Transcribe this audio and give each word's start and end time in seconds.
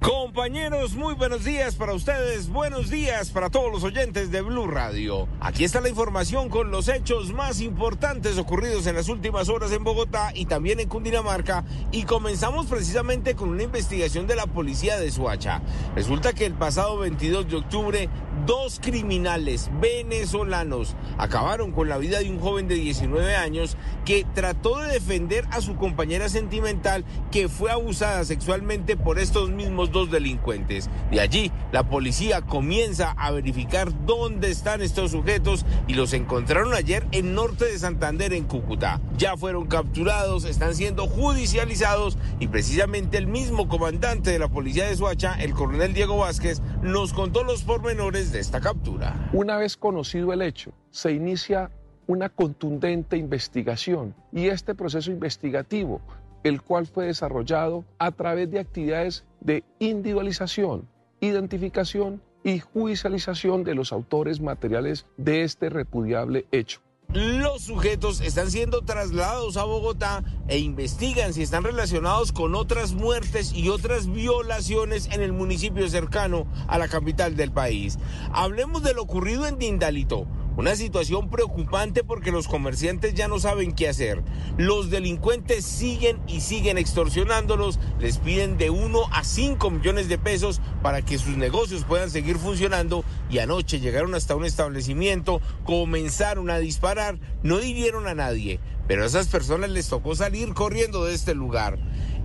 Compañeros, 0.00 0.94
muy 0.94 1.14
buenos 1.14 1.44
días 1.44 1.74
para 1.74 1.92
ustedes, 1.92 2.48
buenos 2.48 2.88
días 2.88 3.30
para 3.30 3.50
todos 3.50 3.72
los 3.72 3.82
oyentes 3.82 4.30
de 4.30 4.40
Blue 4.40 4.68
Radio. 4.68 5.26
Aquí 5.40 5.64
está 5.64 5.80
la 5.80 5.88
información 5.88 6.48
con 6.48 6.70
los 6.70 6.88
hechos 6.88 7.32
más 7.32 7.60
importantes 7.60 8.38
ocurridos 8.38 8.86
en 8.86 8.94
las 8.94 9.08
últimas 9.08 9.48
horas 9.48 9.72
en 9.72 9.82
Bogotá 9.82 10.30
y 10.34 10.46
también 10.46 10.78
en 10.78 10.88
Cundinamarca 10.88 11.64
y 11.90 12.04
comenzamos 12.04 12.66
precisamente 12.66 13.34
con 13.34 13.48
una 13.48 13.64
investigación 13.64 14.28
de 14.28 14.36
la 14.36 14.46
policía 14.46 14.98
de 14.98 15.10
Suacha. 15.10 15.62
Resulta 15.96 16.32
que 16.32 16.46
el 16.46 16.54
pasado 16.54 16.98
22 16.98 17.48
de 17.48 17.56
octubre 17.56 18.08
dos 18.46 18.78
criminales 18.80 19.70
venezolanos 19.80 20.94
acabaron 21.18 21.72
con 21.72 21.88
la 21.88 21.98
vida 21.98 22.20
de 22.20 22.30
un 22.30 22.38
joven 22.38 22.68
de 22.68 22.76
19 22.76 23.34
años 23.34 23.76
que 24.04 24.24
trató 24.34 24.78
de 24.78 24.92
defender 24.92 25.44
a 25.50 25.60
su 25.60 25.74
compañera 25.76 26.28
sentimental 26.28 27.04
que 27.32 27.48
fue 27.48 27.72
abusada 27.72 28.24
sexualmente 28.24 28.96
por 28.96 29.18
estos 29.18 29.50
mismos 29.56 29.90
dos 29.90 30.10
delincuentes. 30.10 30.88
De 31.10 31.20
allí, 31.20 31.50
la 31.72 31.88
policía 31.88 32.42
comienza 32.42 33.12
a 33.12 33.30
verificar 33.32 33.88
dónde 34.06 34.50
están 34.50 34.82
estos 34.82 35.10
sujetos 35.10 35.66
y 35.88 35.94
los 35.94 36.12
encontraron 36.12 36.74
ayer 36.74 37.06
en 37.10 37.34
norte 37.34 37.64
de 37.64 37.78
Santander, 37.78 38.32
en 38.32 38.44
Cúcuta. 38.44 39.00
Ya 39.16 39.36
fueron 39.36 39.66
capturados, 39.66 40.44
están 40.44 40.74
siendo 40.74 41.06
judicializados 41.06 42.18
y 42.38 42.48
precisamente 42.48 43.18
el 43.18 43.26
mismo 43.26 43.68
comandante 43.68 44.30
de 44.30 44.38
la 44.38 44.48
policía 44.48 44.86
de 44.86 44.96
Suacha, 44.96 45.34
el 45.40 45.54
coronel 45.54 45.94
Diego 45.94 46.18
Vázquez, 46.18 46.60
nos 46.82 47.12
contó 47.12 47.42
los 47.42 47.62
pormenores 47.62 48.32
de 48.32 48.40
esta 48.40 48.60
captura. 48.60 49.30
Una 49.32 49.56
vez 49.56 49.76
conocido 49.76 50.32
el 50.32 50.42
hecho, 50.42 50.72
se 50.90 51.12
inicia 51.12 51.70
una 52.06 52.28
contundente 52.28 53.16
investigación 53.16 54.14
y 54.32 54.46
este 54.46 54.74
proceso 54.74 55.10
investigativo 55.10 56.00
el 56.46 56.62
cual 56.62 56.86
fue 56.86 57.06
desarrollado 57.06 57.84
a 57.98 58.12
través 58.12 58.50
de 58.50 58.60
actividades 58.60 59.24
de 59.40 59.64
individualización, 59.78 60.88
identificación 61.20 62.22
y 62.44 62.60
judicialización 62.60 63.64
de 63.64 63.74
los 63.74 63.92
autores 63.92 64.40
materiales 64.40 65.06
de 65.16 65.42
este 65.42 65.68
repudiable 65.68 66.46
hecho. 66.52 66.80
Los 67.12 67.62
sujetos 67.62 68.20
están 68.20 68.50
siendo 68.50 68.82
trasladados 68.82 69.56
a 69.56 69.64
Bogotá 69.64 70.24
e 70.48 70.58
investigan 70.58 71.32
si 71.32 71.42
están 71.42 71.64
relacionados 71.64 72.32
con 72.32 72.54
otras 72.54 72.94
muertes 72.94 73.52
y 73.52 73.68
otras 73.68 74.10
violaciones 74.10 75.08
en 75.12 75.22
el 75.22 75.32
municipio 75.32 75.88
cercano 75.88 76.46
a 76.66 76.78
la 76.78 76.88
capital 76.88 77.36
del 77.36 77.52
país. 77.52 77.98
Hablemos 78.32 78.82
de 78.82 78.92
lo 78.92 79.02
ocurrido 79.02 79.46
en 79.46 79.58
Dindalito 79.58 80.26
una 80.56 80.74
situación 80.74 81.28
preocupante 81.28 82.02
porque 82.02 82.32
los 82.32 82.48
comerciantes 82.48 83.14
ya 83.14 83.28
no 83.28 83.38
saben 83.38 83.72
qué 83.72 83.88
hacer. 83.88 84.22
Los 84.56 84.90
delincuentes 84.90 85.64
siguen 85.64 86.18
y 86.26 86.40
siguen 86.40 86.78
extorsionándolos, 86.78 87.78
les 88.00 88.18
piden 88.18 88.56
de 88.56 88.70
1 88.70 89.00
a 89.12 89.22
5 89.22 89.70
millones 89.70 90.08
de 90.08 90.18
pesos 90.18 90.60
para 90.82 91.02
que 91.02 91.18
sus 91.18 91.36
negocios 91.36 91.84
puedan 91.84 92.10
seguir 92.10 92.38
funcionando 92.38 93.04
y 93.28 93.38
anoche 93.38 93.80
llegaron 93.80 94.14
hasta 94.14 94.34
un 94.34 94.44
establecimiento, 94.44 95.40
comenzaron 95.64 96.50
a 96.50 96.58
disparar, 96.58 97.18
no 97.42 97.60
hirieron 97.60 98.06
a 98.06 98.14
nadie, 98.14 98.60
pero 98.88 99.02
a 99.02 99.06
esas 99.06 99.28
personas 99.28 99.70
les 99.70 99.88
tocó 99.88 100.14
salir 100.14 100.54
corriendo 100.54 101.04
de 101.04 101.14
este 101.14 101.34
lugar. 101.34 101.78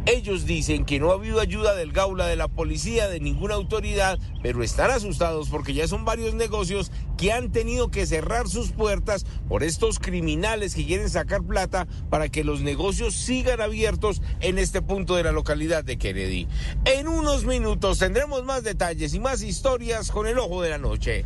Ellos 0.07 0.47
dicen 0.47 0.83
que 0.83 0.99
no 0.99 1.11
ha 1.11 1.13
habido 1.13 1.39
ayuda 1.39 1.75
del 1.75 1.91
Gaula, 1.91 2.25
de 2.25 2.35
la 2.35 2.47
policía, 2.47 3.07
de 3.07 3.19
ninguna 3.19 3.53
autoridad, 3.53 4.17
pero 4.41 4.63
están 4.63 4.89
asustados 4.89 5.49
porque 5.49 5.75
ya 5.75 5.88
son 5.88 6.05
varios 6.05 6.33
negocios 6.33 6.91
que 7.17 7.31
han 7.31 7.52
tenido 7.52 7.91
que 7.91 8.08
cerrar 8.08 8.47
sus 8.47 8.71
puertas 8.71 9.27
por 9.47 9.61
estos 9.63 9.99
criminales 9.99 10.73
que 10.73 10.88
quieren 10.88 11.09
sacar 11.09 11.43
plata 11.43 11.88
para 12.09 12.30
que 12.30 12.43
los 12.43 12.61
negocios 12.61 13.13
sigan 13.13 13.61
abiertos 13.61 14.23
en 14.39 14.58
este 14.58 14.81
punto 14.81 15.16
de 15.16 15.23
la 15.23 15.31
localidad 15.31 15.83
de 15.83 15.99
Kennedy. 15.99 16.47
En 16.86 17.08
unos 17.08 17.45
minutos 17.45 17.99
tendremos 17.99 18.43
más 18.43 18.63
detalles 18.63 19.13
y 19.13 19.19
más 19.19 19.43
historias 19.43 20.09
con 20.09 20.25
el 20.25 20.39
ojo 20.39 20.63
de 20.63 20.69
la 20.71 20.80
noche. 20.80 21.25